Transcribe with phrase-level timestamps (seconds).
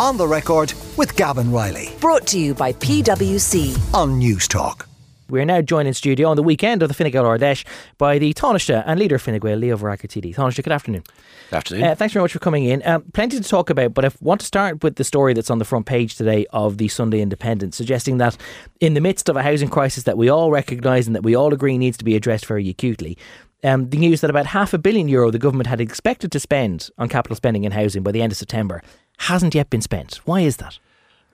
[0.00, 3.76] On the record with Gavan Reilly Brought to you by PwC.
[3.92, 4.88] on News Talk.
[5.28, 7.66] We are now joined in studio on the weekend of the Fine Gael Ard Fheis
[7.98, 10.34] by the Taoiseach and leader of Fine Gael, Leo Varadkar TD.
[10.34, 11.04] Taoiseach, good afternoon.
[11.50, 11.84] Good afternoon.
[11.84, 12.80] Uh, thanks very much for coming in.
[12.86, 15.58] Um, plenty to talk about, but I want to start with the story that's on
[15.58, 18.38] the front page today of the Sunday Independent, suggesting that
[18.80, 21.52] in the midst of a housing crisis that we all recognise and that we all
[21.52, 23.18] agree needs to be addressed very acutely,
[23.62, 26.88] um, the news that about half a billion euro the government had expected to spend
[26.96, 28.82] on capital spending in housing by the end of September
[29.20, 30.20] hasn't yet been spent.
[30.24, 30.78] Why is that?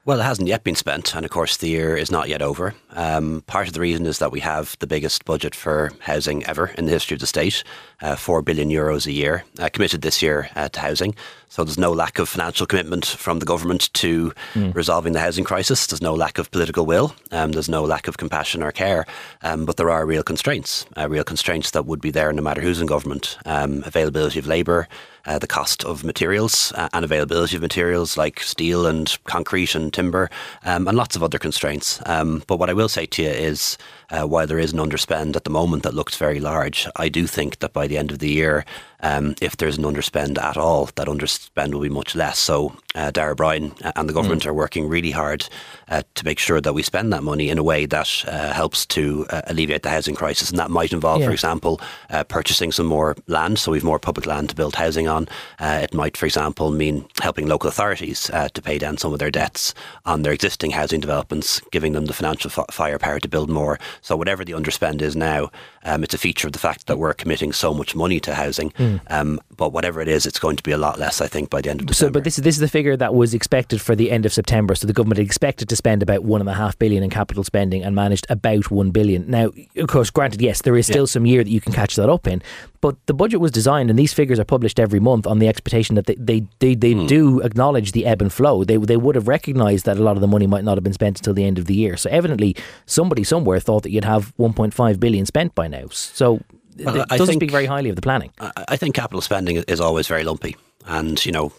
[0.05, 2.75] Well, it hasn't yet been spent, and of course, the year is not yet over.
[2.91, 6.69] Um, part of the reason is that we have the biggest budget for housing ever
[6.79, 7.65] in the history of the state,
[8.01, 11.15] uh, four billion euros a year, uh, committed this year uh, to housing.
[11.49, 14.33] So there's no lack of financial commitment from the government to
[14.75, 15.87] resolving the housing crisis.
[15.87, 17.15] There's no lack of political will.
[17.31, 19.07] Um, there's no lack of compassion or care.
[19.43, 22.61] Um, but there are real constraints, uh, real constraints that would be there no matter
[22.61, 23.39] who's in government.
[23.47, 24.87] Um, availability of labour,
[25.25, 29.93] uh, the cost of materials uh, and availability of materials like steel and concrete and
[29.93, 30.31] timber,
[30.65, 32.01] um, and lots of other constraints.
[32.07, 33.79] Um, but what I will say to you is,
[34.11, 37.27] uh, while there is an underspend at the moment that looks very large, I do
[37.27, 38.65] think that by the end of the year,
[39.01, 42.39] um, if there's an underspend at all, that underspend will be much less.
[42.39, 45.47] So, uh, Darragh O'Brien and the government are working really hard
[45.89, 48.87] uh, to make sure that we spend that money in a way that uh, helps
[48.87, 50.49] to uh, alleviate the housing crisis.
[50.51, 51.27] And that might involve, Yeah.
[51.27, 51.81] for example,
[52.11, 53.59] uh, purchasing some more land.
[53.59, 55.29] So, we've more public land to build housing on.
[55.61, 59.19] Uh, it might, for example, mean helping local authorities uh, to pay down some of
[59.19, 59.75] their debts
[60.07, 63.79] on their existing housing developments, giving them the financial fi- firepower to build more.
[64.01, 65.51] So, whatever the underspend is now,
[65.85, 68.73] um, it's a feature of the fact that we're committing so much money to housing.
[69.09, 71.61] Um, but whatever it is, it's going to be a lot less, I think, by
[71.61, 71.93] the end of Hmm.
[71.93, 74.33] So, but this is this is the figure that was expected for the end of
[74.33, 74.75] September.
[74.75, 77.83] So the government expected to spend about one and a half billion in capital spending
[77.83, 79.31] and managed about one billion.
[79.31, 82.09] Now, of course, granted, yes, there is still some year that you can catch that
[82.09, 82.43] up in,
[82.81, 85.95] but the budget was designed, and these figures are published every month on the expectation
[85.97, 88.65] that they they, they, they do acknowledge the ebb and flow.
[88.65, 90.93] They they would have recognised that a lot of the money might not have been
[90.93, 91.97] spent until the end of the year.
[91.97, 92.57] So evidently,
[92.87, 95.87] somebody somewhere thought that you'd have 1.5 billion spent by now.
[95.91, 96.41] So.
[96.79, 98.31] Well, it I doesn't think- speak very highly of the planning.
[98.41, 100.57] I I think capital spending is always very lumpy.
[100.87, 101.53] And, you know,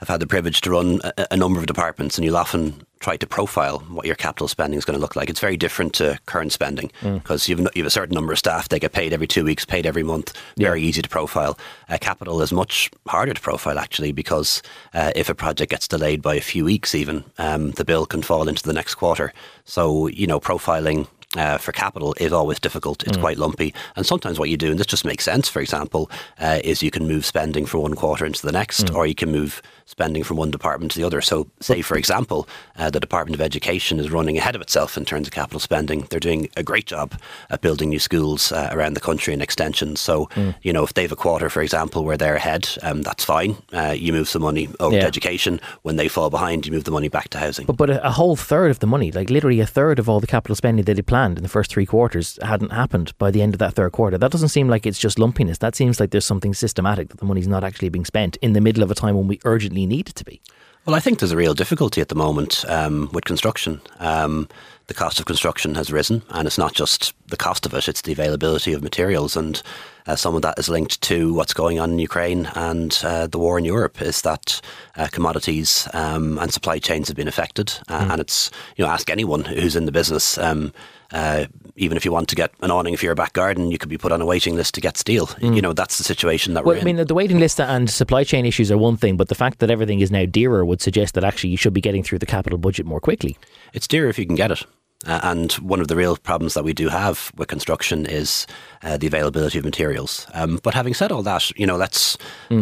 [0.00, 3.16] I've had the privilege to run a, a number of departments, and you'll often try
[3.16, 5.30] to profile what your capital spending is going to look like.
[5.30, 8.68] It's very different to current spending because you've, you have a certain number of staff,
[8.68, 11.56] they get paid every two weeks, paid every month, very easy to profile.
[11.88, 14.62] Uh, capital is much harder to profile, actually, because
[14.94, 18.22] uh, if a project gets delayed by a few weeks, even, um, the bill can
[18.22, 19.32] fall into the next quarter.
[19.64, 21.06] So, you know, profiling
[21.36, 23.02] uh, for capital is always difficult.
[23.04, 23.74] It's quite lumpy.
[23.96, 26.90] And sometimes what you do, and this just makes sense, for example, uh, is you
[26.90, 29.62] can move spending from one quarter into the next, or you can move
[29.92, 31.20] spending from one department to the other.
[31.20, 35.04] So, say, for example, uh, the Department of Education is running ahead of itself in
[35.04, 36.06] terms of capital spending.
[36.10, 37.12] They're doing a great job
[37.50, 40.00] at building new schools uh, around the country and extensions.
[40.00, 40.28] So,
[40.62, 43.56] you know, if they have a quarter, for example, where they're ahead, um, that's fine.
[43.72, 45.02] Uh, you move some money over Yeah.
[45.02, 45.60] to education.
[45.82, 47.66] When they fall behind, you move the money back to housing.
[47.66, 50.20] But but a, a whole third of the money, like literally a third of all
[50.20, 53.42] the capital spending that they planned in the first three quarters, hadn't happened by the
[53.42, 54.16] end of that third quarter.
[54.16, 55.58] That doesn't seem like it's just lumpiness.
[55.58, 58.60] That seems like there's something systematic that the money's not actually being spent in the
[58.60, 60.40] middle of a time when we urgently need it to be.
[60.84, 63.80] Well, I think there's a real difficulty at the moment um, with construction.
[64.00, 64.48] Um,
[64.88, 68.02] the cost of construction has risen, and it's not just the cost of it, it's
[68.02, 69.36] the availability of materials.
[69.36, 69.62] And
[70.06, 73.38] uh, some of that is linked to what's going on in Ukraine and uh, the
[73.38, 74.60] war in Europe, is that
[74.96, 77.72] uh, commodities um, and supply chains have been affected.
[77.88, 80.38] Uh, And it's, you know, ask anyone who's in the business.
[80.38, 80.72] Um,
[81.12, 81.44] uh,
[81.76, 83.98] even if you want to get an awning for your back garden, you could be
[83.98, 85.28] put on a waiting list to get steel.
[85.40, 86.88] You know, that's the situation that Well, we're in.
[86.88, 89.58] I mean, the waiting list and supply chain issues are one thing, but the fact
[89.58, 92.26] that everything is now dearer would suggest that actually you should be getting through the
[92.26, 93.36] capital budget more quickly.
[93.74, 94.64] It's dearer if you can get it.
[95.06, 98.46] Uh, and one of the real problems that we do have with construction is
[98.82, 100.26] uh, the availability of materials.
[100.34, 102.16] Um, but having said all that, you know, let's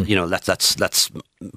[0.07, 1.11] you know let's let's let's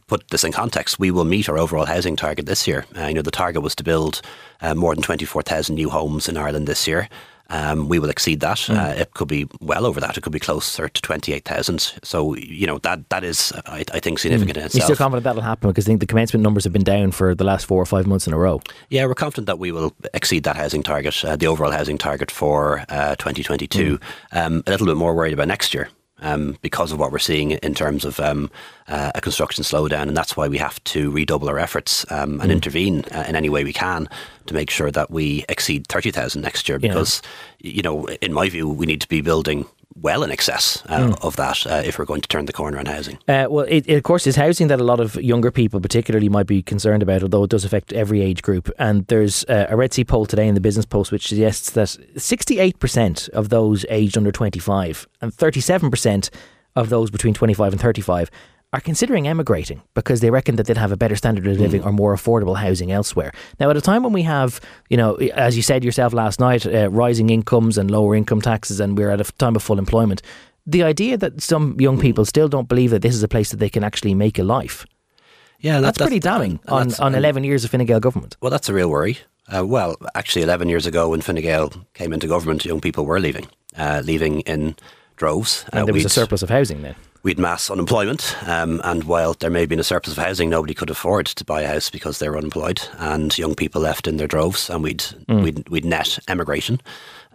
[0.07, 0.99] put this in context.
[0.99, 2.85] We will meet our overall housing target this year.
[2.97, 4.21] Uh, you know, the target was to build
[4.61, 7.07] uh, more than twenty four thousand new homes in Ireland this year.
[7.53, 8.67] Um, we will exceed that.
[8.67, 10.17] Uh, it could be well over that.
[10.17, 11.93] It could be closer to twenty eight thousand.
[12.01, 15.43] So you know that that is, I, I think, significant in You're still confident that'll
[15.43, 17.85] happen because I think the commencement numbers have been down for the last four or
[17.85, 18.59] five months in a row.
[18.89, 22.31] Yeah, we're confident that we will exceed that housing target, uh, the overall housing target
[22.31, 23.99] for uh, 2022.
[24.31, 25.89] Um, a little bit more worried about next year.
[26.25, 28.49] Um, because of what we're seeing in terms of um,
[28.87, 32.49] uh, a construction slowdown, and that's why we have to redouble our efforts um, and
[32.49, 34.07] intervene uh, in any way we can
[34.45, 36.79] to make sure that we exceed thirty thousand next year.
[36.79, 36.87] Yeah.
[36.87, 37.21] Because,
[37.59, 41.35] you know, in my view, we need to be building well in excess uh, of
[41.35, 43.17] that uh, if we're going to turn the corner on housing.
[43.27, 46.29] Uh, well, it, it, of course, is housing that a lot of younger people, particularly,
[46.29, 48.69] might be concerned about, although it does affect every age group.
[48.79, 51.87] And there's uh, a Red C poll today in the Business Post which suggests that
[52.15, 56.29] 68% of those aged under 25 and 37%
[56.75, 58.31] of those between 25 and 35
[58.73, 61.91] are considering emigrating because they reckon that they'd have a better standard of living or
[61.91, 63.31] more affordable housing elsewhere.
[63.59, 64.59] Now, at a time when we have,
[64.89, 68.79] you know, as you said yourself last night, uh, rising incomes and lower income taxes,
[68.79, 70.23] and we're at a time of full employment,
[70.65, 73.57] the idea that some young people still don't believe that this is a place that
[73.57, 74.85] they can actually make a life.
[75.59, 78.35] Yeah, That's, pretty damning and on, that's- on 11 years of Fine Gael government.
[78.41, 79.19] Well, that's a real worry.
[79.55, 83.19] Uh, well, actually, 11 years ago when Fine Gael came into government, young people were
[83.19, 83.45] leaving,
[83.77, 84.75] uh, leaving in
[85.15, 85.63] droves.
[85.71, 86.95] And Uh, there was a surplus of housing then.
[87.23, 90.73] We'd mass unemployment, um, and while there may have been a surplus of housing, nobody
[90.73, 94.17] could afford to buy a house because they were unemployed, and young people left in
[94.17, 96.81] their droves, and we'd we'd, we'd net emigration.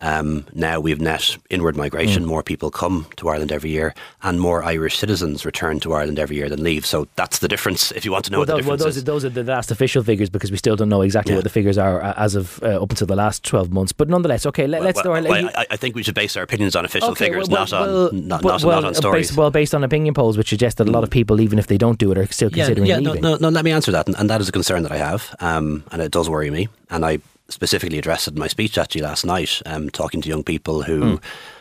[0.01, 2.25] Um, now we've net inward migration.
[2.25, 6.37] More people come to Ireland every year, and more Irish citizens return to Ireland every
[6.37, 6.87] year than leave.
[6.87, 7.93] So that's the difference.
[7.93, 9.03] If you want to know Well, what the those, well, difference those, is.
[9.03, 11.39] are, those are the last official figures because we still don't know exactly Yeah.
[11.39, 13.93] what the figures are uh, as of uh, up until the last 12 months.
[13.93, 16.77] But nonetheless, okay, let, us well, well, I, I think we should base our opinions
[16.77, 19.29] on official Okay, figures, not on not, not, not on stories.
[19.29, 21.67] Based, well, based on opinion polls, which suggest that a lot of people, even if
[21.67, 23.23] they don't do it, are still considering yeah, no, leaving.
[23.23, 24.07] no, no, let me answer that.
[24.07, 25.35] And, and that is a concern that I have.
[25.41, 26.69] Um, and it does worry me.
[26.91, 27.19] And I
[27.49, 31.17] specifically addressed it in my speech actually last night, um, talking to young people who
[31.17, 31.17] Hmm.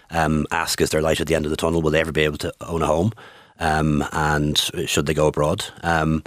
[0.09, 1.81] um, ask, is there light at the end of the tunnel?
[1.81, 3.11] Will they ever be able to own a home?
[3.59, 5.65] Um, and should they go abroad?
[5.83, 6.23] Um,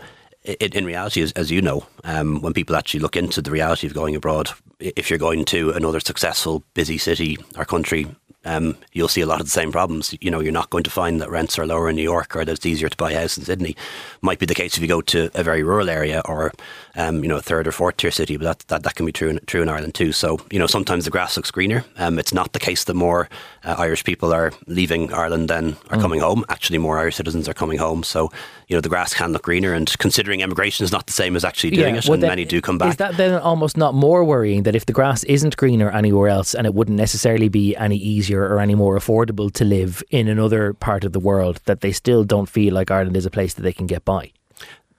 [0.46, 3.86] i in reality, as, as you know, um, when people actually look into the reality
[3.86, 8.06] of going abroad, if you're going to another successful, busy city or country,
[8.44, 10.14] um, you'll see a lot of the same problems.
[10.20, 12.44] You know, you're not going to find that rents are lower in New York or
[12.44, 13.76] that it's easier to buy a house in Sydney.
[14.22, 16.52] Might be the case if you go to a very rural area or,
[16.96, 19.12] um, you know, a third or fourth tier city, but that, that, that can be
[19.12, 20.12] true in, true in Ireland too.
[20.12, 21.84] So, you know, sometimes the grass looks greener.
[21.96, 23.28] Um, it's not the case that more
[23.64, 26.02] uh, Irish people are leaving Ireland than are Mm.
[26.02, 26.44] coming home.
[26.48, 28.02] Actually, more Irish citizens are coming home.
[28.02, 28.30] So,
[28.70, 29.74] you know, the grass can look greener.
[29.74, 32.44] And considering immigration is not the same as actually doing it, well, and then many
[32.44, 32.90] do come back.
[32.90, 36.54] Is that then almost not more worrying that if the grass isn't greener anywhere else
[36.54, 40.72] and it wouldn't necessarily be any easier or any more affordable to live in another
[40.72, 43.62] part of the world, that they still don't feel like Ireland is a place that
[43.62, 44.32] they can get by?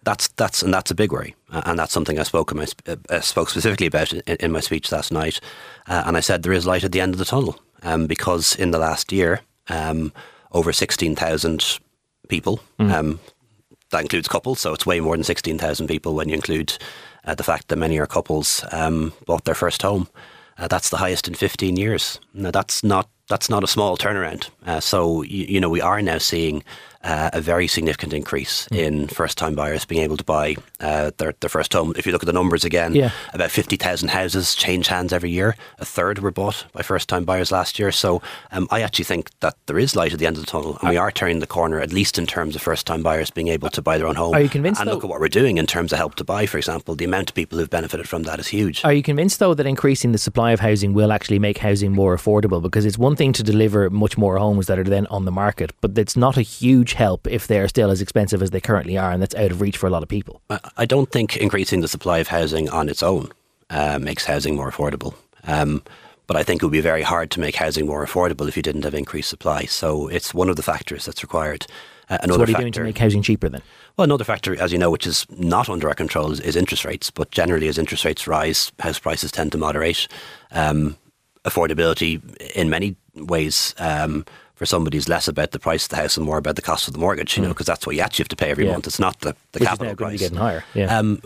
[0.04, 2.66] that's that's and that's a big worry, uh, and that's something I spoke in my,
[2.88, 5.40] uh, uh, spoke specifically about in, in my speech last night,
[5.88, 8.56] uh, and I said there is light at the end of the tunnel, um, because
[8.56, 10.12] in the last year, um,
[10.52, 11.80] over sixteen thousand
[12.30, 13.20] people, um,
[13.92, 16.78] that includes couples, so it's way more than sixteen thousand people when you include
[17.26, 20.08] uh, the fact that many are couples um, bought their first home.
[20.58, 22.20] Uh, that's the highest in 15 years.
[22.34, 24.50] Now, that's not that's not a small turnaround.
[24.66, 26.64] Uh, so you, you know we are now seeing
[27.04, 31.50] uh, a very significant increase in first-time buyers being able to buy uh, their their
[31.50, 31.94] first home.
[31.98, 33.12] If you look at the numbers again, Yeah.
[33.34, 35.56] about 50,000 houses change hands every year.
[35.80, 37.92] A third were bought by first-time buyers last year.
[37.92, 38.22] So
[38.52, 40.90] um, I actually think that there is light at the end of the tunnel, and
[40.90, 43.82] we are turning the corner, at least in terms of first-time buyers being able to
[43.82, 44.34] buy their own home.
[44.36, 46.46] Are you convinced, And look at what we're doing in terms of help to buy,
[46.46, 46.96] for example.
[46.96, 48.84] The amount of people who've benefited from that is huge.
[48.86, 52.16] Are you convinced, though, that increasing the supply of housing will actually make housing more
[52.16, 52.62] affordable?
[52.62, 55.72] Because it's one thing to deliver much more homes that are then on the market,
[55.82, 59.12] but it's not a huge help if they're still as expensive as they currently are,
[59.12, 60.42] and that's out of reach for a lot of people.
[60.78, 63.30] I- don't think increasing the supply of housing on its own
[63.70, 65.14] uh, makes housing more affordable.
[65.48, 65.82] Um,
[66.28, 68.64] but I think it would be very hard to make housing more affordable if you
[68.64, 69.66] didn't have increased supply.
[69.66, 71.66] So it's one of the factors that's required.
[72.10, 73.62] Uh, So another what are you factor, doing to make housing cheaper then?
[73.98, 76.84] well, another factor, as you know, which is not under our control, is, is interest
[76.86, 77.10] rates.
[77.12, 80.08] But generally, as interest rates rise, house prices tend to moderate.
[80.52, 80.98] Um,
[81.46, 82.22] affordability,
[82.56, 84.26] in many ways, um,
[84.62, 86.88] for somebody is less about the price of the house and more about the cost
[86.88, 87.36] of the mortgage.
[87.36, 88.68] You know, because that's what you actually have to pay every Mm.
[88.68, 88.74] Yeah.
[88.74, 88.86] month.
[88.86, 90.20] It's not the, the Which capital now going to be price.
[90.20, 90.64] getting higher.
[90.76, 90.96] Yeah.
[91.00, 91.20] Um,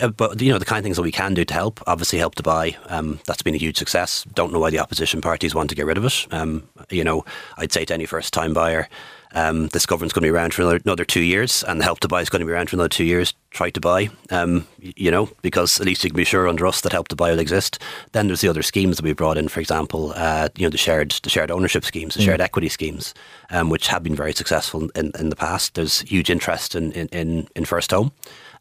[0.00, 1.82] uh, but you know the kind of things that we can do to help.
[1.88, 2.76] Obviously, help to buy.
[2.88, 4.24] Um, that's been a huge success.
[4.34, 6.26] Don't know why the opposition parties want to get rid of it.
[6.30, 7.24] Um, you know,
[7.58, 8.88] I'd say to any first-time buyer,
[9.34, 12.00] um, this government's going to be around for another, another two years, and the help
[12.00, 13.34] to buy is going to be around for another two years.
[13.50, 16.80] Try to buy, um, you know, because at least you can be sure under us
[16.82, 17.78] that help to buy will exist.
[18.12, 20.78] Then there's the other schemes that we brought in, for example, uh, you know, the
[20.78, 23.14] shared the shared ownership schemes, the shared equity schemes,
[23.50, 25.74] um, which have been very successful in, in the past.
[25.74, 28.12] There's huge interest in in, in, in first home.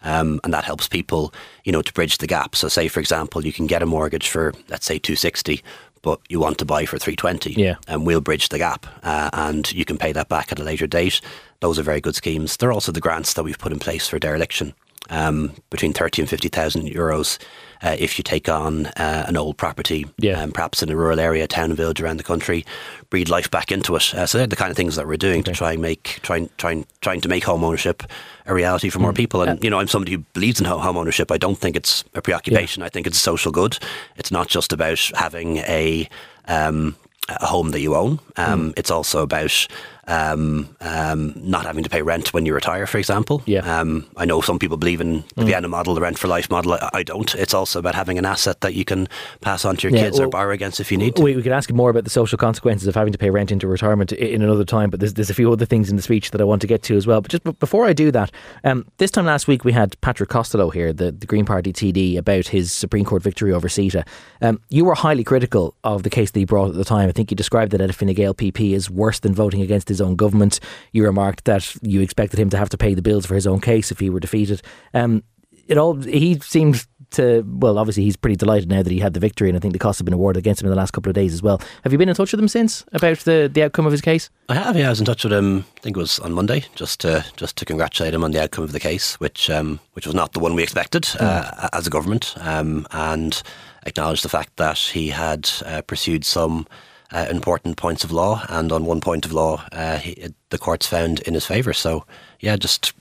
[0.03, 2.55] Um, and that helps people, you know, to bridge the gap.
[2.55, 5.63] So, say for example, you can get a mortgage for let's say two sixty,
[6.06, 7.76] but you want to buy for three twenty, Yeah.
[7.88, 10.86] and we'll bridge the gap, uh, and you can pay that back at a later
[10.88, 11.20] date.
[11.62, 12.58] Those are very good schemes.
[12.58, 14.76] There are also the grants that we've put in place for dereliction,
[15.10, 17.38] um, between thirty and fifty thousand euros.
[17.84, 20.42] Uh, if you take on uh, an old property, Yeah.
[20.42, 22.66] um, perhaps in a rural area, town and village around the country,
[23.10, 24.14] breathe life back into it.
[24.16, 26.50] Uh, so they're the kind of things that we're doing to try and make, trying,
[26.58, 28.02] trying, trying to make home ownership
[28.48, 29.18] a reality for more Mm.
[29.18, 29.42] people.
[29.44, 31.32] And you know, I'm somebody who believes in home ownership.
[31.32, 32.82] I don't think it's a preoccupation.
[32.82, 33.78] I think it's a social good.
[34.16, 36.08] It's not just about having a
[36.48, 36.96] um,
[37.28, 38.20] a home that you own.
[38.38, 39.68] Um, It's also about
[40.08, 43.42] um, um, not having to pay rent when you retire, for example.
[43.46, 43.80] Yeah.
[43.80, 46.74] Um, I know some people believe in the Vienna model, the rent for life model.
[46.74, 47.34] I, I don't.
[47.36, 49.08] It's also about having an asset that you can
[49.42, 51.22] pass on to your Yeah, kids or well, borrow against if you need to.
[51.24, 53.68] We, we could ask more about the social consequences of having to pay rent into
[53.68, 56.42] retirement in another time, but there's, there's a few other things in the speech that
[56.42, 57.22] I want to get to as well.
[57.22, 58.32] But just b- before I do that,
[58.64, 62.18] um, this time last week we had Patrick Costello here, the, the Green Party TD,
[62.18, 64.06] about his Supreme Court victory over CETA.
[64.42, 67.10] Um, you were highly critical of the case that he brought at the time.
[67.10, 69.88] I think you described it at a Fine Gael PP as worse than voting against
[69.90, 70.60] his own government.
[70.92, 73.62] You remarked that you expected him to have to pay the bills for his own
[73.62, 74.62] case if he were defeated.
[74.94, 75.24] Um,
[75.68, 79.20] it all he seemed to well obviously he's pretty delighted now that he had the
[79.20, 81.10] victory and I think the costs have been awarded against him in the last couple
[81.10, 81.62] of days as well.
[81.84, 84.30] Have you been in touch with him since about the, the outcome of his case?
[84.50, 84.88] I have, yeah.
[84.88, 85.66] I was in touch with him.
[85.78, 88.64] I think it was on Monday, just to just to congratulate him on the outcome
[88.64, 91.90] of the case, which um, which was not the one we expected uh, as a
[91.90, 93.42] government, um, and
[93.86, 96.68] acknowledge the fact that he had uh, pursued some
[97.12, 100.88] uh, important points of law, and on one point of law, uh, he, the courts
[100.88, 101.74] found in his favour.
[101.74, 102.06] So,
[102.40, 102.94] yeah, just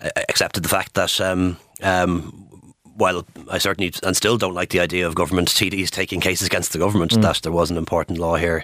[0.00, 1.20] uh, accepted the fact that.
[1.20, 2.46] Um, um,
[2.96, 6.72] while I certainly and still don't like the idea of government TDs taking cases against
[6.72, 8.62] the government, that there was an important law here,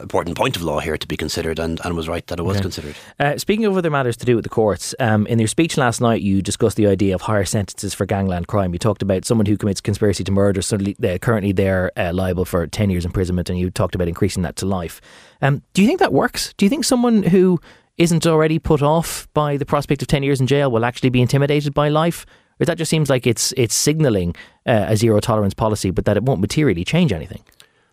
[0.00, 2.60] important point of law here to be considered, and, and was right that it was
[2.60, 2.94] considered.
[3.18, 6.00] Uh, speaking of other matters to do with the courts, um, in your speech last
[6.00, 8.72] night, you discussed the idea of higher sentences for gangland crime.
[8.72, 10.62] You talked about someone who commits conspiracy to murder.
[10.62, 14.42] Suddenly, uh, currently, they're uh, liable for ten years imprisonment, and you talked about increasing
[14.42, 15.00] that to life.
[15.42, 16.54] Um, do you think that works?
[16.56, 17.60] Do you think someone who
[17.98, 21.22] isn't already put off by the prospect of ten years in jail will actually be
[21.22, 22.26] intimidated by life?
[22.58, 24.34] Or that just seems like it's it's signalling
[24.64, 27.42] uh, a zero tolerance policy, but that it won't materially change anything.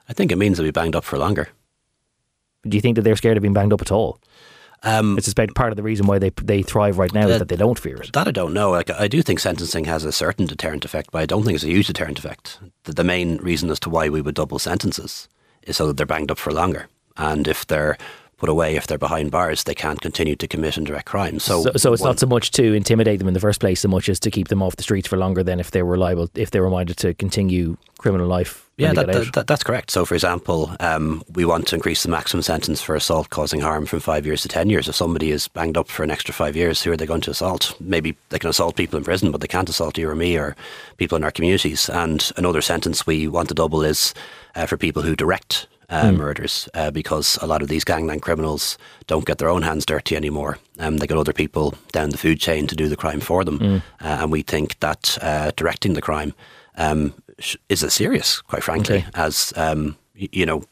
[0.07, 1.49] I think it means they'll be banged up for longer.
[2.67, 4.19] Do you think that they're scared of being banged up at all?
[4.85, 7.47] Um, I suspect part of the reason why they they thrive right now is that
[7.47, 8.11] they don't fear it.
[8.13, 8.71] that I don't know.
[8.71, 11.63] Like, I do think sentencing has a certain deterrent effect, but I don't think it's
[11.63, 12.59] a huge deterrent effect.
[12.83, 15.29] The, the main reason as to why we would double sentences
[15.63, 16.87] is so that they're banged up for longer.
[17.15, 17.97] And if they're
[18.43, 21.39] put away, if they're behind bars, they can't continue to commit indirect crime.
[21.39, 23.79] So, So, so it's one- not so much to intimidate them in the first place,
[23.79, 25.97] so much as to keep them off the streets for longer than if they were
[25.97, 28.69] liable, if they were minded to continue criminal life.
[28.75, 29.91] Yeah, that, that, that, that's correct.
[29.91, 33.85] So, for example, um, we want to increase the maximum sentence for assault causing harm
[33.85, 34.89] from five years to 10 years.
[34.89, 37.31] If somebody is banged up for an extra five years, who are they going to
[37.31, 37.73] assault?
[37.79, 40.57] Maybe they can assault people in prison, but they can't assault you or me or
[40.97, 41.87] people in our communities.
[41.87, 44.13] And another sentence we want to double is
[44.55, 48.77] uh, for people who direct uh, murders, uh, because a lot of these gangland criminals
[49.07, 50.57] don't get their own hands dirty anymore.
[50.79, 53.61] Um, they get other people down the food chain to do the crime for them.
[53.61, 53.79] Uh,
[54.21, 56.33] and we think that uh, directing the crime
[56.77, 59.05] um, sh- is as serious, quite frankly, Okay.
[59.13, 60.63] as um, y- you know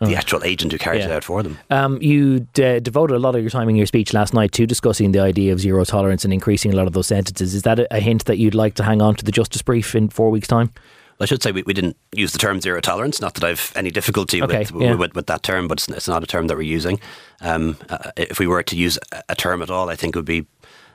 [0.00, 1.56] the actual agent who carries it out for them.
[1.70, 4.66] Um, you d- devoted a lot of your time in your speech last night to
[4.66, 7.54] discussing the idea of zero tolerance and increasing a lot of those sentences.
[7.54, 9.94] Is that a, a hint that you'd like to hang on to the justice brief
[9.94, 10.70] in four weeks' time?
[11.20, 13.20] I should say we, we didn't use the term zero tolerance.
[13.20, 14.94] Not that I've any difficulty Okay, with, yeah.
[14.94, 17.00] with with that term, but it's, it's not a term that we're using.
[17.40, 20.24] Um, uh, if we were to use a- term at all, I think it would
[20.26, 20.46] be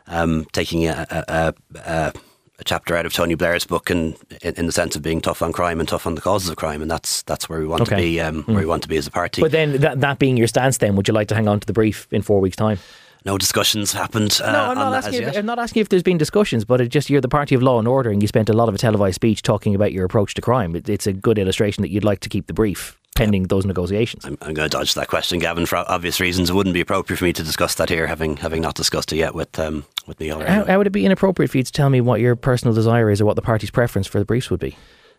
[0.08, 2.14] um, taking a, a, a,
[2.60, 5.42] a, chapter out of Tony Blair's book, and in, in the sense of being tough
[5.42, 7.86] on crime and tough on the causes of crime, and that's that's where we want
[7.88, 8.20] to be.
[8.20, 9.42] Um, Where we want to be as a party.
[9.42, 11.66] But then, that, that being your stance, then would you like to hang on to
[11.66, 12.78] the brief in four weeks' time?
[13.26, 14.40] No discussions happened.
[14.44, 15.14] Uh, No, I'm on not asking.
[15.16, 15.38] as If, yet.
[15.38, 17.78] I'm not asking if there's been discussions, but it just you're the party of law
[17.80, 20.34] and order, and you spent a lot of a televised speech talking about your approach
[20.36, 20.76] to crime.
[20.76, 24.26] It, it's a good illustration that you'd like to keep the brief pending those negotiations.
[24.26, 26.50] I'm, I'm going to dodge that question, Gavan, for obvious reasons.
[26.50, 29.18] It wouldn't be appropriate for me to discuss that here, having having not discussed it
[29.18, 30.42] yet with um, with Micheál.
[30.42, 32.74] or How, how would it be inappropriate for you to tell me what your personal
[32.74, 34.76] desire is or what the party's preference for the briefs would be?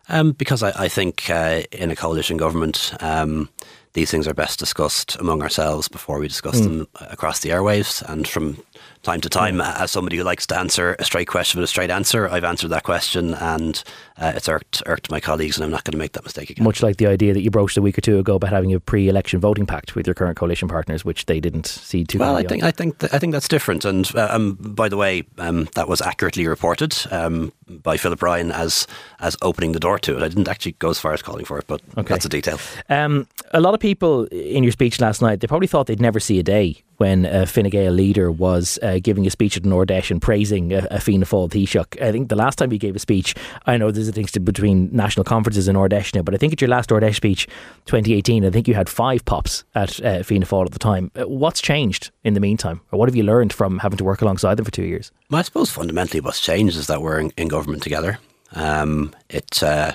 [0.09, 3.47] Um, because I, I think uh, in a coalition government, um,
[3.93, 8.01] these things are best discussed among ourselves before we discuss them across the airwaves.
[8.09, 8.57] And from
[9.03, 11.91] time to time, as somebody who likes to answer a straight question with a straight
[11.91, 13.83] answer, I've answered that question, and
[14.17, 16.63] uh, it's irked, irked my colleagues, and I'm not going to make that mistake again.
[16.63, 18.79] Much like the idea that you broached a week or two ago about having a
[18.79, 22.17] pre-election voting pact with your current coalition partners, which they didn't see too.
[22.17, 22.47] Well, I on.
[22.47, 23.85] think I think th- I think that's different.
[23.85, 28.51] And uh, um, by the way, um, that was accurately reported um, by Philip Ryan
[28.51, 28.87] as
[29.19, 30.23] as opening the door to it.
[30.23, 32.59] I didn't actually go as far as calling for it, but that's a detail.
[32.89, 36.19] Um, a lot of people in your speech last night, they probably thought they'd never
[36.19, 39.73] see a day when a Fine Gael leader was uh, giving a speech at an
[39.73, 42.01] and praising a, a Fianna Fáil Taoiseach.
[42.01, 44.89] I think the last time he gave a speech, I know there's a thing between
[44.95, 47.47] national conferences and Ard Fheis now, but I think at your last Ard Fheis speech,
[47.87, 51.11] 2018, I think you had five pops at uh, Fianna Fáil at the time.
[51.15, 52.81] Uh, What's changed in the meantime?
[52.91, 55.11] Or what have you learned from having to work alongside them for two years?
[55.29, 58.19] Well, I suppose fundamentally what's changed is that we're in, in government together.
[58.53, 59.93] Um, it uh,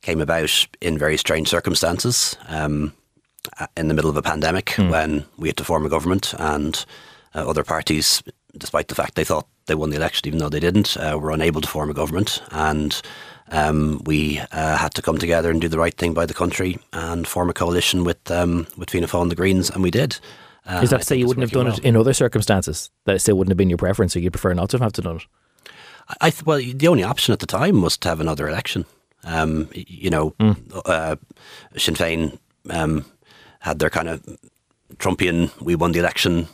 [0.00, 2.92] came about in very strange circumstances um,
[3.76, 6.84] in the middle of a pandemic when we had to form a government and
[7.34, 8.22] uh, other parties,
[8.56, 11.30] despite the fact they thought they won the election, even though they didn't, uh, were
[11.30, 12.42] unable to form a government.
[12.50, 13.00] And
[13.50, 16.78] um, we uh, had to come together and do the right thing by the country
[16.92, 20.18] and form a coalition with um, with Fianna Fáil and the Greens, and we did.
[20.66, 21.76] Uh, Is that to say you wouldn't have done well.
[21.76, 22.90] it in other circumstances?
[23.04, 25.02] That it still wouldn't have been your preference, or you'd prefer not to have to
[25.02, 25.26] done it?
[26.20, 28.84] I th- well, the only option at the time was to have another election.
[29.24, 30.34] Um, you know,
[30.84, 31.16] uh,
[31.76, 32.38] Sinn Féin
[32.70, 33.04] um,
[33.60, 34.24] had their kind of
[34.96, 36.48] Trumpian "we won the election"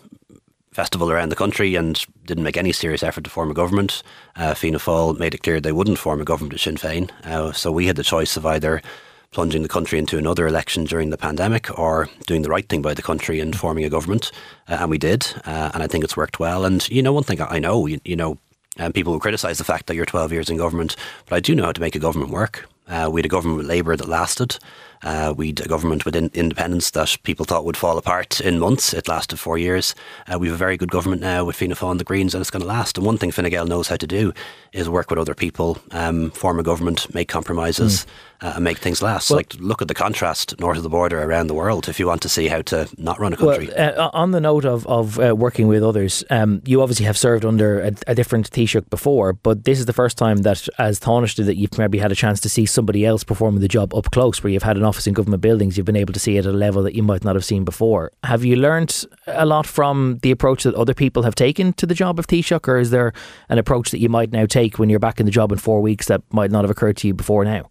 [0.73, 4.03] festival around the country and didn't make any serious effort to form a government.
[4.35, 7.11] Uh, Fianna Fáil made it clear they wouldn't form a government with Sinn Féin.
[7.25, 8.83] Uh, so we had the choice of either
[9.31, 12.95] plunging the country into another election during the pandemic or doing the right thing by
[12.95, 14.33] the country and forming a government.
[14.69, 15.27] Uh, and we did.
[15.47, 16.65] Uh, and I think it's worked well.
[16.65, 18.39] And, you know, one thing I know, you, you know,
[18.79, 21.55] um, people will criticise the fact that you're 12 years in government, but I do
[21.55, 22.69] know how to make a government work.
[22.89, 24.59] Uh, we had a government with Labour that lasted.
[25.05, 28.59] Uh, we had a government with in- independents that people thought would fall apart in
[28.59, 28.93] months.
[28.95, 29.95] It lasted four years.
[30.33, 32.41] Uh, we have a very good government now with Fianna Fáil and the Greens, and
[32.41, 32.97] it's going to last.
[32.97, 34.33] And one thing Fine Gael knows how to do
[34.73, 38.07] is work with other people, um, form a government, make compromises,
[38.41, 39.31] uh, and make things last.
[39.31, 41.89] Well- like look at the contrast north of the border around the world.
[41.89, 44.41] If you want to see how to not run a Well, country, uh, on the
[44.41, 48.15] note of, of uh, working with others, um, you obviously have served under a, a
[48.15, 51.99] different Taoiseach before, but this is the first time that, as Taoiseach, that you've maybe
[51.99, 54.77] had a chance to see somebody else performing the job up close, where you've had
[54.77, 56.95] an office in government buildings, you've been able to see it at a level that
[56.95, 58.13] you might not have seen before.
[58.23, 61.95] Have you learned a lot from the approach that other people have taken to the
[61.95, 63.13] job of Taoiseach, or is there
[63.49, 65.81] an approach that you might now take when you're back in the job in four
[65.81, 67.69] weeks that might not have occurred to you before now?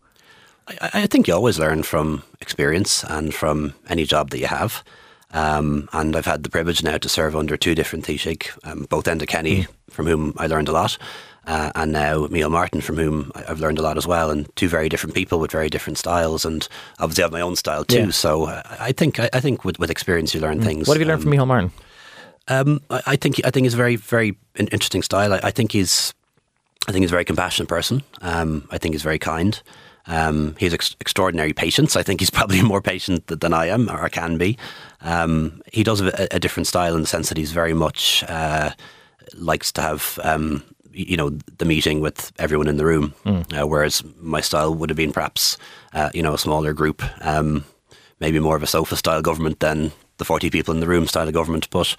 [0.67, 4.83] I, I think you always learn from experience and from any job that you have.
[5.31, 9.05] Um, and I've had the privilege now to serve under two different Taoiseach, um, both
[9.05, 10.97] Enda Kenny, from whom I learned a lot,
[11.45, 14.29] uh, and now Micheál Martin, from whom I've learned a lot as well.
[14.29, 16.67] And two very different people with very different styles, and
[16.99, 17.97] obviously I have my own style too.
[18.05, 18.09] Yeah.
[18.11, 20.87] So uh, I think I, I think with, with experience you learn things.
[20.87, 21.71] What have you learned Um, from Michael Martin?
[22.47, 25.33] um, I, I think I think he's a very very interesting style.
[25.33, 26.13] I, I think he's
[26.87, 28.03] I think he's a very compassionate person.
[28.21, 29.61] Um, I think he's very kind.
[30.05, 31.95] Um, he has ex- extraordinary patience.
[31.95, 34.57] I think he's probably more patient th- than I am or can be.
[35.01, 38.23] Um, he does have a, a different style in the sense that he's very much
[38.27, 38.71] uh,
[39.35, 40.61] likes to have um,
[40.93, 44.97] you know the meeting with everyone in the room, uh, whereas my style would have
[44.97, 45.57] been perhaps
[45.93, 47.65] uh, you know a smaller group, um,
[48.19, 51.27] maybe more of a sofa style government than the forty people in the room style
[51.27, 51.69] of government.
[51.69, 51.95] But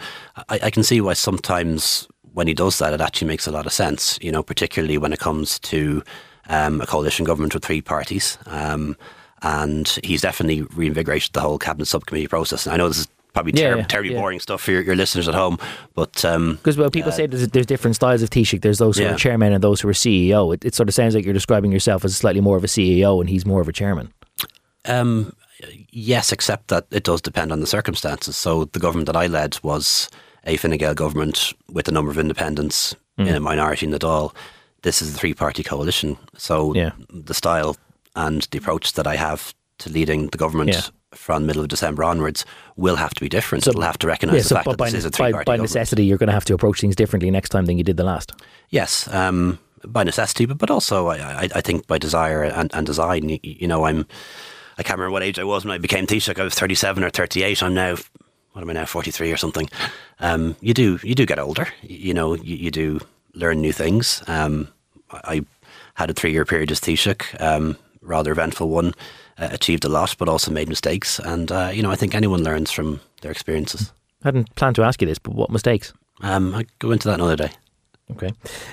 [0.48, 3.66] I, I can see why sometimes when he does that, it actually makes a lot
[3.66, 4.18] of sense.
[4.22, 6.02] You know, particularly when it comes to
[6.48, 8.38] um, a coalition government with three parties.
[8.46, 8.96] Um,
[9.42, 12.66] and he's definitely reinvigorated the whole cabinet subcommittee process.
[12.66, 14.20] And I know this is probably ter- yeah, terribly yeah.
[14.20, 15.58] boring stuff for your, your listeners at home,
[15.94, 18.62] but um, Because well, people say there's, there's different styles of Taoiseach.
[18.62, 19.14] There's those who Yeah.
[19.14, 20.54] are chairman and those who are CEO.
[20.54, 23.20] It, it sort of sounds like you're describing yourself as slightly more of a CEO
[23.20, 24.12] and he's more of a chairman.
[24.86, 25.32] Um,
[25.90, 28.36] yes, except that it does depend on the circumstances.
[28.36, 30.08] So the government that I led was
[30.46, 33.28] a Fine Gael government with a number of independents Mm.
[33.28, 34.34] in a minority in the Dáil.
[34.82, 36.16] This is a three-party coalition.
[36.36, 36.90] So Yeah.
[37.08, 37.76] the style
[38.16, 40.80] and the approach that I have to leading the government Yeah.
[41.14, 42.44] From middle of December onwards
[42.76, 43.64] will have to be different.
[43.64, 45.44] So- It'll have to recognise yeah, the so fact that by, this is a three-party
[45.44, 45.62] by government.
[45.62, 48.04] necessity, you're going to have to approach things differently next time than you did the
[48.04, 48.32] last.
[48.70, 52.86] Yes, um, by necessity, but, but also I, I, I think by desire and, and
[52.86, 53.28] design.
[53.28, 54.06] You, you know, I'm
[54.78, 56.38] I can't remember what age I was when I became Taoiseach.
[56.38, 57.62] I was 37 or 38.
[57.62, 57.96] I'm now
[58.52, 59.68] what am I now 43 or something.
[60.20, 61.68] Um, you do you do get older.
[61.82, 63.00] You, know, you, you do
[63.34, 64.22] learn new things.
[64.26, 64.68] Um,
[65.10, 65.44] I
[65.96, 68.94] I had a three year period as Taoiseach, um, rather eventful one.
[69.36, 71.18] Uh, achieved a lot, but also made mistakes.
[71.18, 73.92] And uh, you know, I think anyone learns from their experiences.
[74.22, 75.92] I hadn't planned to ask you this, but what mistakes?
[76.20, 77.50] Um, I go into that another day.
[78.10, 78.32] Okay.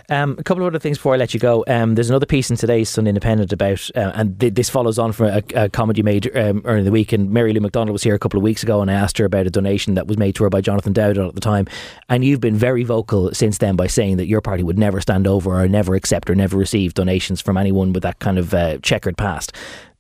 [0.10, 1.64] Um, a couple of other things before I let you go.
[1.66, 5.14] Um, there's another piece in today's Sun Independent about, uh, and th- this follows on
[5.14, 7.14] from a, a comment you made um, earlier in the week.
[7.14, 9.26] And Mary Lou McDonald was here a couple of weeks ago, and I asked her
[9.26, 11.66] about a donation that was made to her by Jonathan Dowdall at the time.
[12.10, 15.26] And you've been very vocal since then by saying that your party would never stand
[15.28, 18.80] over or never accept or never receive donations from anyone with that kind of uh,
[18.80, 19.54] checkered past.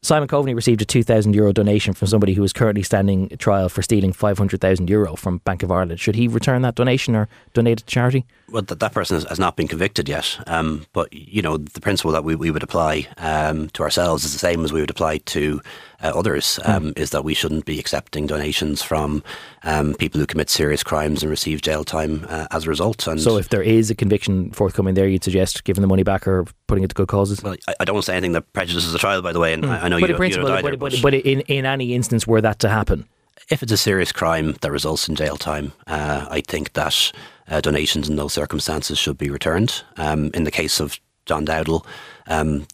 [0.04, 3.84] Simon Coveney received a €2,000 Euro donation from somebody who is currently standing trial for
[3.84, 6.00] stealing €500,000 Euro from Bank of Ireland.
[6.00, 8.26] Should he return that donation or donate it to charity?
[8.52, 10.38] well, that, that person has, not been convicted yet.
[10.48, 14.34] Um, but you know, the principle that we, we would apply um, to ourselves is
[14.34, 15.62] the same as we would apply to
[16.04, 16.58] uh, others.
[16.66, 16.72] Hmm.
[16.72, 19.24] Um, Is that we shouldn't be accepting donations from
[19.64, 23.08] um, people who commit serious crimes and receive jail time uh, as a result.
[23.08, 26.28] And So if there is a conviction forthcoming there, you'd suggest giving the money back
[26.28, 27.42] or putting it to good causes?
[27.44, 29.54] well, I, I don't want to say anything that prejudices the trial, by the way,
[29.54, 30.02] and I, I know Hmm.
[30.02, 30.78] but you, you don't either.
[30.78, 33.06] but, but, but in, in any instance were that to happen,
[33.50, 37.12] if it's a serious crime that results in jail time, uh, I think that
[37.50, 39.84] uh, donations in those circumstances should be returned.
[39.98, 41.86] Um, in the case of John Dowdall,
[42.28, 42.66] um,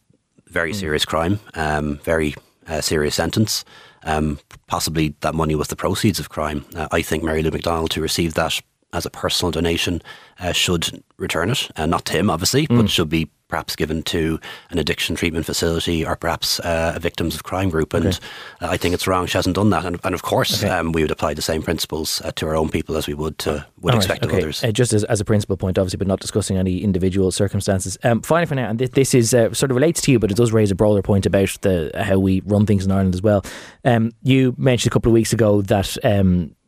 [0.47, 2.35] very serious crime, um, very
[2.67, 3.63] uh, serious sentence.
[4.03, 6.65] Um, possibly that money was the proceeds of crime.
[6.75, 8.61] Uh, I think Mary Lou McDonald, who received that
[8.93, 10.01] as a personal donation,
[10.39, 11.69] uh, should return it.
[11.75, 16.05] Uh, not to him, obviously, but should be perhaps given to an addiction treatment facility
[16.05, 17.93] or perhaps uh, a victims of crime group.
[17.93, 18.17] And okay.
[18.61, 19.85] uh, I think it's wrong she hasn't done that.
[19.85, 20.73] And, and of course, okay.
[20.73, 23.37] um, we would apply the same principles uh, to our own people as we would
[23.39, 24.29] to would All expect right.
[24.29, 24.37] okay.
[24.37, 24.63] of others.
[24.63, 27.97] Uh, just as, as a principal point, obviously, but not discussing any individual circumstances.
[28.03, 30.31] Um, finally, for now, and this, this is uh, sort of relates to you, but
[30.31, 33.21] it does raise a broader point about the how we run things in Ireland as
[33.21, 33.45] well.
[33.85, 35.97] Um, you mentioned a couple of weeks ago that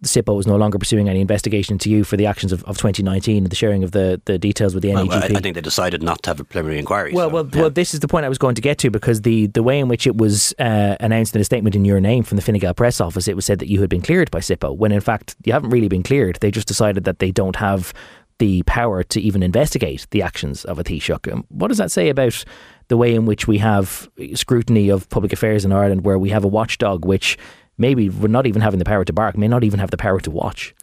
[0.03, 3.43] SIPO was no longer pursuing any investigation into you for the actions of, of 2019
[3.43, 5.07] and the sharing of the, the details with the NAGP.
[5.09, 7.11] Well, I think they decided not to have a preliminary inquiry.
[7.13, 7.61] Well, so, well, yeah.
[7.61, 9.79] well, this is the point I was going to get to because the, the way
[9.79, 12.59] in which it was uh, announced in a statement in your name from the Fine
[12.59, 15.01] Gael press office, it was said that you had been cleared by SIPO, when in
[15.01, 16.37] fact you haven't really been cleared.
[16.37, 17.93] They just decided that they don't have
[18.39, 21.43] the power to even investigate the actions of a Taoiseach.
[21.49, 22.43] What does that say about
[22.87, 26.43] the way in which we have scrutiny of public affairs in Ireland, where we have
[26.43, 27.37] a watchdog which
[27.79, 30.19] maybe we're not even having the power to bark, may not even have the power
[30.19, 30.75] to watch.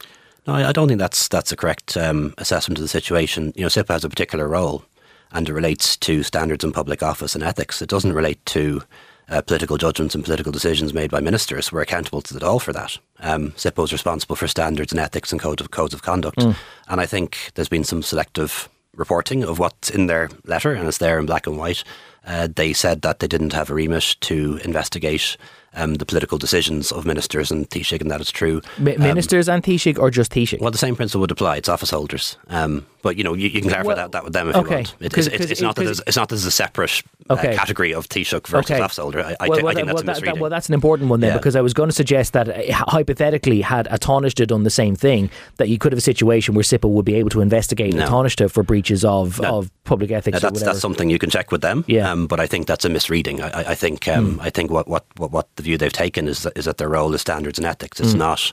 [0.46, 3.52] No, I don't think that's that's a correct um, assessment of the situation.
[3.56, 4.85] You know, SIPO has a particular role,
[5.32, 7.82] and it relates to standards in public office and ethics.
[7.82, 8.82] It doesn't relate to
[9.28, 11.72] uh, political judgments and political decisions made by ministers.
[11.72, 12.98] We're accountable to the all for that.
[13.18, 16.56] Um, SIPO is responsible for standards and ethics and codes of codes of conduct, mm.
[16.88, 20.98] and I think there's been some selective reporting of what's in their letter, and it's
[20.98, 21.82] there in black and white.
[22.24, 25.37] Uh, they said that they didn't have a remit to investigate
[25.77, 28.61] um, the political decisions of ministers and Taoiseach, and that is true.
[28.79, 30.61] M- ministers um, and Taoiseach, or just Taoiseach?
[30.61, 31.57] Well, the same principle would apply.
[31.57, 32.37] It's office holders.
[32.49, 34.69] Um, but you know, you, you can clarify well, that, that with them if okay.
[34.69, 34.95] you want.
[34.99, 37.55] It, it's, it's, it's, not that it's not that there's a separate uh, okay.
[37.55, 38.81] uh, category of Taoiseach versus okay.
[38.81, 39.21] office holder.
[39.21, 41.21] I, I, well, well, I think that's well, a That, well, that's an important one
[41.21, 41.37] then, yeah.
[41.37, 44.97] because I was going to suggest that uh, hypothetically, had a Taoiseach done the same
[44.97, 48.07] thing, that you could have a situation where SIPO would be able to investigate no.
[48.07, 49.59] a Taoiseach for breaches of, no.
[49.59, 50.43] of public ethics.
[50.43, 51.85] No, that's, that's something you can check with them.
[51.87, 52.11] Yeah.
[52.11, 53.41] Um, but I think that's a misreading.
[53.41, 54.43] I, I think um, mm.
[54.43, 56.88] I think what, what, what, what the view they've taken is that, is that their
[56.88, 58.00] role is standards and ethics.
[58.00, 58.18] It's mm.
[58.18, 58.52] not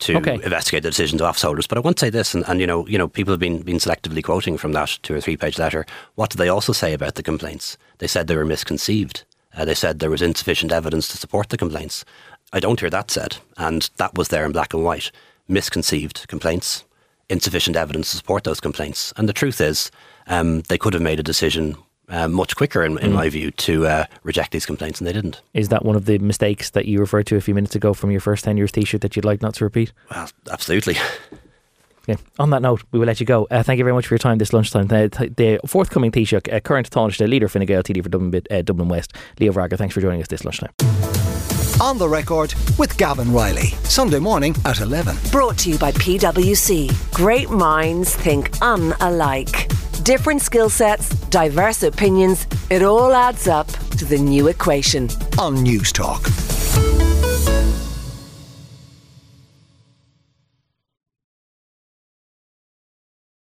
[0.00, 0.34] to okay.
[0.34, 1.66] investigate the decisions of office holders.
[1.66, 3.62] But I want to say this, and, and, you know, you know, people have been
[3.62, 5.84] been selectively quoting from that two or three page letter.
[6.14, 7.76] What did they also say about the complaints?
[7.98, 9.24] They said they were misconceived.
[9.56, 12.04] Uh, they said there was insufficient evidence to support the complaints.
[12.52, 15.10] I don't hear that said, and that was there in black and white.
[15.48, 16.84] Misconceived complaints,
[17.28, 19.12] insufficient evidence to support those complaints.
[19.16, 19.90] And the truth is,
[20.26, 21.76] um, they could have made a decision
[22.10, 23.14] uh, much quicker, in, in mm.
[23.14, 25.40] my view, to uh, reject these complaints, and they didn't.
[25.54, 28.10] Is that one of the mistakes that you referred to a few minutes ago from
[28.10, 29.92] your first 10 years Taoiseach that you'd like not to repeat?
[30.10, 30.96] Well, absolutely.
[32.08, 32.20] Okay.
[32.38, 33.46] On that note, we will let you go.
[33.50, 34.86] Uh, thank you very much for your time this lunchtime.
[34.86, 38.88] The, the forthcoming Taoiseach, uh, current Taoiseach, leader Fine Gael TD for Dublin, uh, Dublin
[38.88, 40.72] West, Leo Varadkar, thanks for joining us this lunchtime.
[41.80, 45.16] On the record with Gavan Reilly, Sunday morning at 11.
[45.30, 46.90] Brought to you by PwC.
[47.14, 49.89] Great minds think unalike.
[50.02, 53.66] Different skill sets, diverse opinions, it all adds up
[53.98, 56.22] to the new equation on News Talk.